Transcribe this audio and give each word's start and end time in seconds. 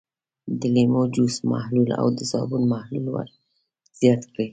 د 0.59 0.61
لیمو 0.75 1.03
جوس 1.13 1.35
محلول 1.51 1.89
او 2.01 2.07
د 2.17 2.19
صابون 2.31 2.63
محلول 2.73 3.05
ور 3.11 3.27
زیات 3.99 4.21
کړئ. 4.31 4.47